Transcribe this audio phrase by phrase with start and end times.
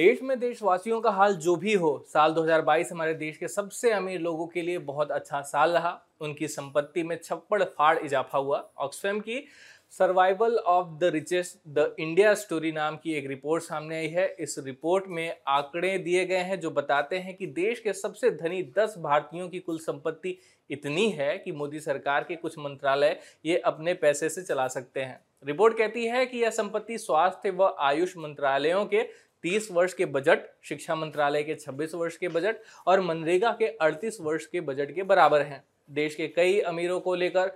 [0.00, 4.20] देश में देशवासियों का हाल जो भी हो, साल 2022 हमारे देश के सबसे अमीर
[4.20, 9.20] लोगों के लिए बहुत अच्छा साल रहा। उनकी संपत्ति में छप्पड़ फाड़ इजाफा हुआ। ऑक्सफैम
[9.20, 9.44] की
[9.90, 14.58] survival of the richest, the India story नाम की एक रिपोर्ट सामने आई है। इस
[14.58, 18.94] रिपोर्ट में आंकड़े दिए गए हैं जो बताते हैं कि देश के सबसे धनी 10
[18.98, 20.38] भारतीयों की कुल संपत्ति
[20.70, 25.20] इतनी है कि मोदी सरकार के कुछ मंत्रालय ये अपने पैसे से चला सकते हैं।
[25.46, 30.46] रिपोर्ट कहती है कि यह संपत्ति स्वास्थ्य व आयुष मंत्रालयों के 30 वर्ष के बजट,
[30.64, 35.02] शिक्षा मंत्रालय के 26 वर्ष के बजट और मनरेगा के 38 वर्ष के बजट के
[35.04, 37.50] बराबर हैं। देश के कई अमीरों को लेकर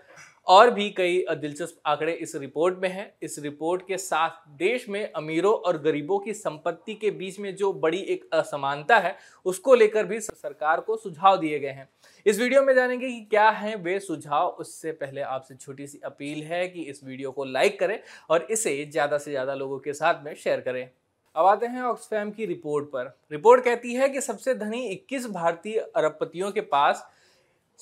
[0.46, 5.12] और भी कई दिलचस्प आंकड़े इस रिपोर्ट में हैं। इस रिपोर्ट के साथ देश में
[5.12, 10.06] अमीरों और गरीबों की संपत्ति के बीच में जो बड़ी एक असमानता है, उसको लेकर
[10.06, 11.88] भी सरकार को सुझाव दिए गए हैं।
[12.26, 16.42] इस वीडियो में जानेंगे कि क्या हैं वे सुझाव। उससे पहले आपसे छोटी सी अपील
[16.42, 17.98] है कि इस वीडियो को लाइक करें
[18.30, 20.88] और इसे ज़्यादा से ज़्यादा लोगों के साथ में शेयर करें।
[21.36, 25.78] अब आते हैं ऑक्सफैम की रिपोर्ट पर। रिपोर्ट कहती है कि सबसे धनी 21 भारतीय
[25.96, 27.06] अरबपतियों के पास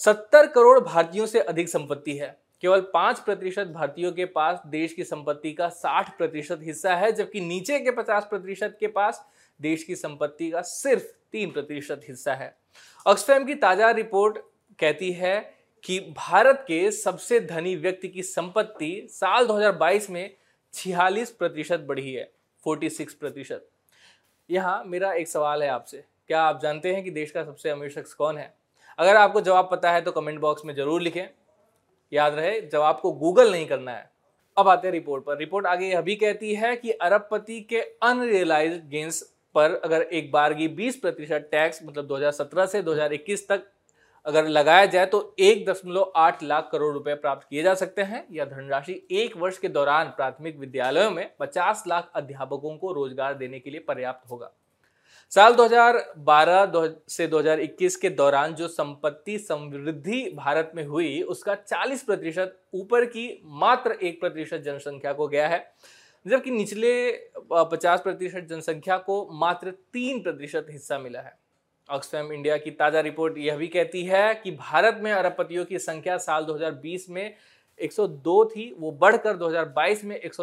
[0.01, 5.05] 70 करोड़ भारतीयों से अधिक संपत्ति है। केवल पाँच प्रतिशत भारतीयों के पास देश की
[5.05, 9.25] संपत्ति का 60 प्रतिशत हिस्सा है, जबकि नीचे के 50 प्रतिशत के पास
[9.61, 12.55] देश की संपत्ति का सिर्फ़ तीन प्रतिशत हिस्सा है।
[13.07, 14.39] ऑक्सफैम की ताज़ा रिपोर्ट
[14.79, 20.37] कहती है कि भारत के सबसे धनी व्यक्ति की संपत्ति साल 2022 में
[20.75, 22.31] छियालीस प्रतिशत बढ़ी है।
[22.67, 23.69] 46 प्रतिशत।
[24.51, 27.91] यहाँ मेरा एक सवाल है आपसे। क्या आप जानते हैं कि देश का सबसे अमीर
[27.91, 28.55] शख्स कौन है?
[28.99, 31.27] अगर आपको जवाब पता है तो कमेंट बॉक्स में ज़रूर लिखें।
[32.13, 34.11] याद रहे जवाब को गूगल नहीं करना है।
[34.57, 38.81] अब आते हैं रिपोर्ट पर। रिपोर्ट आगे यह भी कहती है कि अरबपति के अनरियलाइज
[38.89, 39.23] गेंस
[39.55, 43.67] पर अगर एक बार की 20 प्रतिशत टैक्स मतलब 2017 से 2021 तक
[44.27, 48.27] अगर लगाया जाए तो एक दशमलव आठ लाख करोड़ रुपए प्राप्त किए जा सकते हैं।
[48.31, 53.59] यह धनराशि एक वर्ष के दौरान प्राथमिक विद्यालयों में 50 लाख अध्यापकों को रोज़गार देने
[53.61, 54.53] के लिए पर्याप्त होगा।
[55.33, 62.59] साल 2012 से 2021 के दौरान जो संपत्ति समृद्धि भारत में हुई, उसका 40 प्रतिशत
[62.75, 65.65] ऊपर की मात्र एक प्रतिशत जनसंख्या को गया है,
[66.27, 67.11] जबकि निचले
[67.53, 71.41] 50 प्रतिशत जनसंख्या को मात्र तीन प्रतिशत हिस्सा मिला है।
[71.89, 76.17] ऑक्सफैम इंडिया की ताज़ा रिपोर्ट यह भी कहती है कि भारत में अरबपतियों की संख्या
[76.19, 77.35] साल 2020 में
[77.79, 80.35] 102 थी, वो बढ़कर 2022 में एक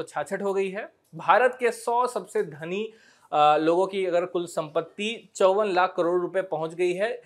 [0.41, 2.83] हो गई है। भारत के 100 सबसे धनी
[3.33, 7.21] लोगों की अगर कुल संपत्ति चौवन लाख करोड़ रुपए पहुँच गई है,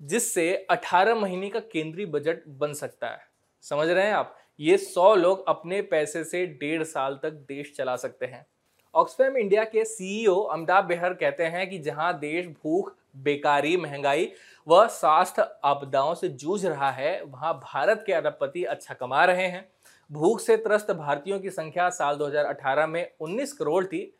[0.00, 3.28] जिससे 18 महीने का केंद्रीय बजट बन सकता है।
[3.64, 4.36] समझ रहे हैं आप?
[4.60, 8.46] ये 100 लोग अपने पैसे से डेढ़ साल तक देश चला सकते हैं।
[8.94, 14.32] ऑक्सफैम इंडिया के सीईओ अमिताभ बेहर कहते हैं कि जहाँ देश भूख बेकारी महँगाई
[14.68, 19.68] व स्वास्थ्य आपदाओं से जूझ रहा है, वहाँ भारत के अरबपति अच्छा कमा रहे हैं।
[20.12, 24.16] भूख से त्रस्त भारतीयों की संख्या साल 2018 में 19 करोड़ थी,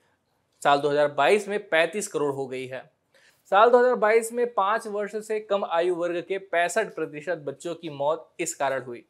[0.62, 2.92] साल 2022 में 35 करोड़ हो गई है।
[3.52, 8.30] साल 2022 में पाँच वर्ष से कम आयु वर्ग के पैंसठ प्रतिशत बच्चों की मौत
[8.40, 9.04] इस कारण हुई।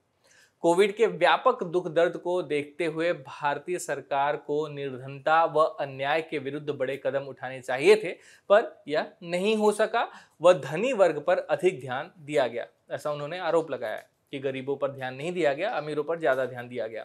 [0.62, 6.38] कोविड के व्यापक दुख दर्द को देखते हुए भारतीय सरकार को निर्धनता व अन्याय के
[6.38, 8.10] विरुद्ध बड़े कदम उठाने चाहिए थे,
[8.50, 10.06] पर यह नहीं हो सका
[10.40, 14.92] व धनी वर्ग पर अधिक ध्यान दिया गया। ऐसा उन्होंने आरोप लगाया कि गरीबों पर
[14.92, 17.04] ध्यान नहीं दिया गया, अमीरों पर ज़्यादा ध्यान दिया गया।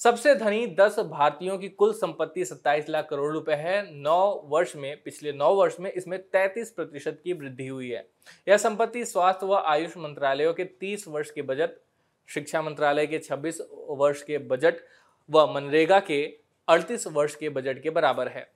[0.00, 5.02] सबसे धनी 10 भारतीयों की कुल संपत्ति 27 लाख करोड़ रुपए है। 9 वर्ष में,
[5.04, 8.06] पिछले 9 वर्ष में इसमें 33 प्रतिशत की वृद्धि हुई है।
[8.48, 11.76] यह संपत्ति स्वास्थ्य व आयुष मंत्रालयों के 30 वर्ष के बजट
[12.28, 14.80] शिक्षा मंत्रालय के 26 वर्ष के बजट
[15.28, 16.22] व मनरेगा के
[16.68, 18.46] 38 वर्ष के बजट के बराबर है।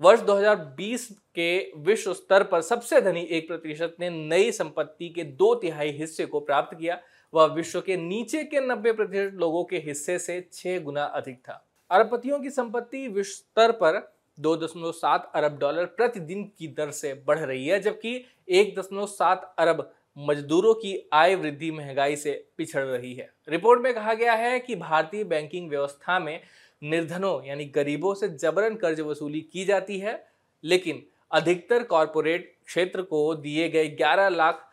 [0.00, 5.54] वर्ष 2020 के विश्व स्तर पर सबसे धनी एक प्रतिशत ने नई संपत्ति के दो
[5.54, 6.98] तिहाई हिस्से को प्राप्त किया।
[7.34, 11.64] वह विश्व के नीचे के 90 प्रतिशत लोगों के हिस्से से छह गुना अधिक था।
[11.90, 14.00] अरबपतियों की संपत्ति विश्व स्तर पर
[14.38, 21.08] 2.7 अरब डॉलर प्रतिदिन की दर से बढ़ रही है, जबकि 1.7 अरब मजदूरों की
[21.12, 25.70] आय वृद्धि महँगाई से पिछड़ रही है। रिपोर्ट में कहा गया है कि भारतीय बैंकिंग
[25.70, 26.40] व्यवस्था में
[26.82, 30.26] निर्धनों यानी गरीबों से जबरन कर्ज वसूली की जाती है,
[30.64, 34.70] लेकिन अधिकतर कॉरपोरेट क्षेत्र को दिए गए 11 लाख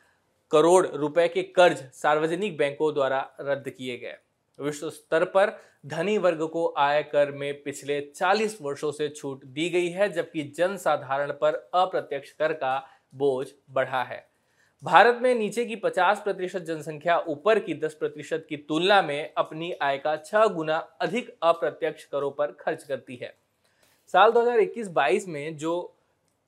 [0.52, 4.18] करोड़ रुपए के कर्ज सार्वजनिक बैंकों द्वारा रद्द किए गए।
[4.60, 9.70] विश्व स्तर पर धनी वर्ग को आय कर में पिछले 40 वर्षों से छूट दी
[9.70, 14.31] गई है, जबकि जनसाधारण पर अप्रत्यक्ष कर का बोझ बढ़ा है।
[14.84, 19.72] भारत में नीचे की 50 प्रतिशत जनसंख्या, ऊपर की 10 प्रतिशत की तुलना में अपनी
[19.82, 23.34] आय का छह गुना अधिक अप्रत्यक्ष करों पर खर्च करती है।
[24.14, 25.94] साल 2021-22 में जो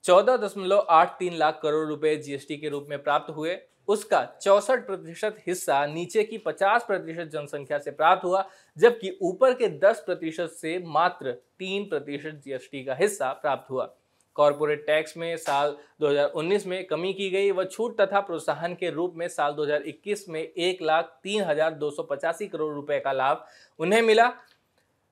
[0.04, 3.58] 14.83 लाख करोड़ रुपए जीएसटी के रूप में प्राप्त हुए,
[3.88, 8.48] उसका चौसठ प्रतिशत हिस्सा नीचे की 50 प्रतिशत जनसंख्या से प्राप्त हुआ,
[8.78, 13.94] जबकि ऊपर के 10 प्रतिशत से मात्र तीन प्रतिशत जीएसटी का हिस्सा प्राप्त हुआ।
[14.36, 19.14] कॉरपोरेट टैक्स में साल 2019 में कमी की गई व छूट तथा प्रोत्साहन के रूप
[19.16, 23.44] में साल 2021 में एक लाख तीन हज़ार दो सौ पचासी करोड़ रुपए का लाभ
[23.80, 24.32] उन्हें मिला,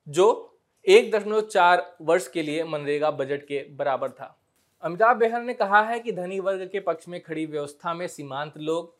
[0.06, 4.36] जो एक दशमलव चार वर्ष के लिए मनरेगा बजट के बराबर था।
[4.82, 8.58] अमिताभ बेहर ने कहा है कि धनी वर्ग के पक्ष में खड़ी व्यवस्था में सीमांत
[8.58, 8.94] लोग,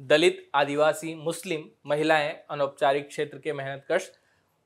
[0.00, 4.10] दलित, आदिवासी, मुस्लिम महिलाएँ अनौपचारिक क्षेत्र के मेहनतकश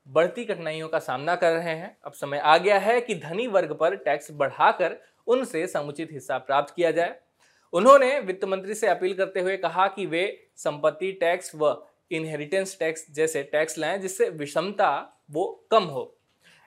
[0.09, 3.73] बढ़ती कठिनाइयों का सामना कर रहे हैं। अब समय आ गया है कि धनी वर्ग
[3.73, 4.97] पर टैक्स बढ़ाकर
[5.27, 7.15] उनसे समुचित हिस्सा प्राप्त किया जाए।
[7.73, 10.25] उन्होंने वित्त मंत्री से अपील करते हुए कहा कि वे
[10.57, 11.75] संपत्ति टैक्स व
[12.11, 14.89] इनहेरिटेंस टैक्स जैसे टैक्स लाएँ, जिससे विषमता
[15.31, 16.15] वो कम हो।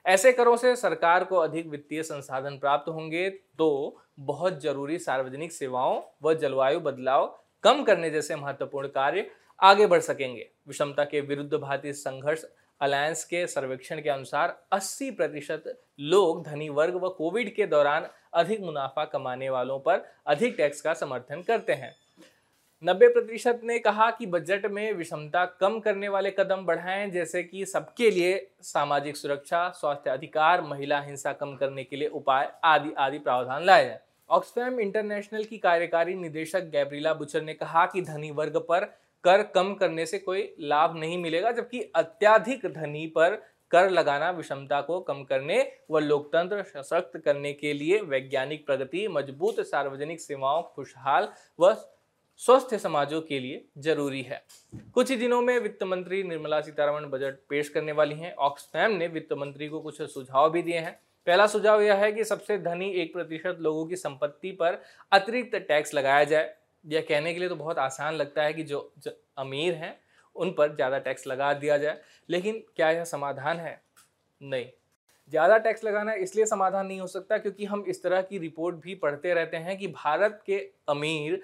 [0.05, 6.01] ऐसे करों से सरकार को अधिक वित्तीय संसाधन प्राप्त होंगे तो बहुत ज़रूरी सार्वजनिक सेवाओं
[6.23, 7.25] व जलवायु बदलाव
[7.63, 9.29] कम करने जैसे महत्वपूर्ण कार्य
[9.59, 12.43] आगे बढ़ सकेंगे। विषमता के विरुद्ध भारतीय संघर्ष
[12.83, 15.63] अलायंस के सर्वेक्षण के अनुसार 80 प्रतिशत
[15.99, 20.93] लोग धनी वर्ग व कोविड के दौरान अधिक मुनाफा कमाने वालों पर अधिक टैक्स का
[20.93, 21.93] समर्थन करते हैं।
[22.83, 27.65] 90 प्रतिशत ने कहा कि बजट में विषमता कम करने वाले कदम बढ़ाएँ, जैसे कि
[27.65, 33.19] सबके लिए सामाजिक सुरक्षा, स्वास्थ्य अधिकार, महिला हिंसा कम करने के लिए उपाय आदि आदि
[33.19, 33.99] प्रावधान लाए जाए
[34.29, 38.85] ऑक्सफैम इंटरनेशनल की कार्यकारी निदेशक गैब्रिला बुचर ने कहा कि धनी वर्ग पर
[39.23, 43.41] कर कम करने से कोई लाभ नहीं मिलेगा, जबकि अत्याधिक धनी पर
[43.71, 45.57] कर लगाना विषमता को कम करने
[45.91, 51.29] व लोकतंत्र सशक्त करने के लिए वैज्ञानिक प्रगति, मज़बूत सार्वजनिक सेवाओं, खुशहाल
[51.59, 51.75] व
[52.41, 54.41] स्वस्थ समाजों के लिए ज़रूरी है।
[54.93, 59.07] कुछ ही दिनों में वित्त मंत्री निर्मला सीतारमण बजट पेश करने वाली हैं। ऑक्सफैम ने
[59.07, 62.89] वित्त मंत्री को कुछ सुझाव भी दिए हैं। पहला सुझाव यह है कि सबसे धनी
[62.91, 64.81] एक प्रतिशत लोगों की संपत्ति पर
[65.11, 66.53] अतिरिक्त टैक्स लगाया जाए।
[66.85, 69.95] यह कहने के लिए तो बहुत आसान लगता है कि जो, जो अमीर हैं
[70.35, 73.81] उन पर ज़्यादा टैक्स लगा दिया जाए। लेकिन क्या यह समाधान है?
[74.41, 74.65] नहीं।
[75.31, 78.95] ज़्यादा टैक्स लगाना इसलिए समाधान नहीं हो सकता क्योंकि हम इस तरह की रिपोर्ट भी
[78.95, 80.57] पढ़ते रहते हैं कि भारत के
[80.89, 81.41] अमीर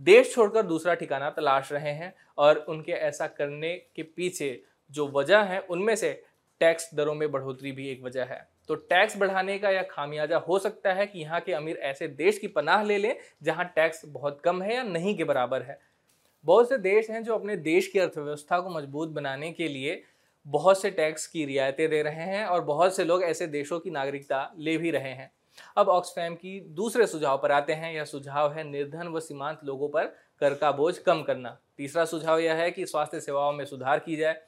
[0.00, 5.40] देश छोड़कर दूसरा ठिकाना तलाश रहे हैं और उनके ऐसा करने के पीछे जो वजह
[5.42, 6.12] है उनमें से
[6.60, 10.58] टैक्स दरों में बढ़ोतरी भी एक वजह है। तो टैक्स बढ़ाने का यह खामियाजा हो
[10.58, 14.40] सकता है कि यहाँ के अमीर ऐसे देश की पनाह ले लें जहाँ टैक्स बहुत
[14.40, 15.78] कम है या नहीं के बराबर है।
[16.44, 20.02] बहुत से देश हैं जो अपने देश की अर्थव्यवस्था को मज़बूत बनाने के लिए
[20.46, 23.90] बहुत से टैक्स की रियायतें दे रहे हैं और बहुत से लोग ऐसे देशों की
[23.90, 25.30] नागरिकता ले भी रहे हैं।
[25.76, 29.88] अब ऑक्सफैम की दूसरे सुझाव पर आते हैं। यह सुझाव है निर्धन व सीमांत लोगों
[29.88, 30.04] पर
[30.40, 34.16] कर का बोझ कम करना। तीसरा सुझाव यह है कि स्वास्थ्य सेवाओं में सुधार की
[34.16, 34.40] जाए।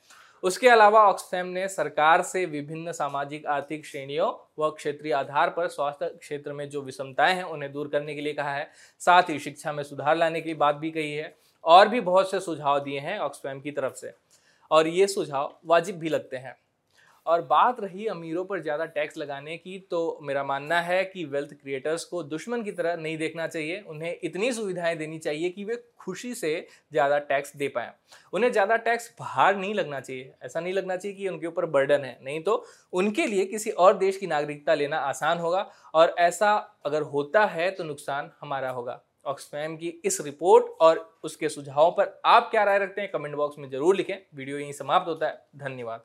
[0.43, 6.07] उसके अलावा ऑक्सफैम ने सरकार से विभिन्न सामाजिक, आर्थिक श्रेणियों व क्षेत्रीय आधार पर स्वास्थ्य
[6.09, 9.73] क्षेत्र में जो विषमताएँ हैं उन्हें दूर करने के लिए कहा है। साथ ही शिक्षा
[9.73, 11.35] में सुधार लाने की बात भी कही है
[11.65, 14.15] और भी बहुत से सुझाव दिए हैं ऑक्सफैम की तरफ़ से।
[14.71, 16.62] और ये सुझाव वाजिब भी लगते हैं।
[17.27, 21.53] और बात रही अमीरों पर ज़्यादा टैक्स लगाने की तो मेरा मानना है कि वेल्थ
[21.53, 25.77] क्रिएटर्स को दुश्मन की तरह नहीं देखना चाहिए। उन्हें इतनी सुविधाएँ देनी चाहिए कि वे
[25.99, 26.55] खुशी से
[26.93, 27.91] ज़्यादा टैक्स दे पाएँ।
[28.33, 32.05] उन्हें ज़्यादा टैक्स बाहर नहीं लगना चाहिए। ऐसा नहीं लगना चाहिए कि उनके ऊपर बर्डन
[32.05, 36.55] है। नहीं तो उनके लिए किसी और देश की नागरिकता लेना आसान होगा और ऐसा
[36.87, 42.21] अगर होता है तो नुकसान हमारा होगा। ऑक्सफैम की इस रिपोर्ट और उसके सुझावों पर
[42.27, 45.45] आप क्या राय रखते हैं कमेंट बॉक्स में ज़रूर लिखें। वीडियो यहीं समाप्त होता है।
[45.59, 46.05] धन्यवाद।